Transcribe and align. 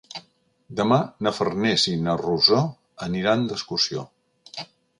Demà 0.77 0.97
na 1.27 1.33
Farners 1.39 1.85
i 1.93 1.93
na 2.07 2.17
Rosó 2.23 2.63
aniran 3.09 3.47
d'excursió. 3.51 4.09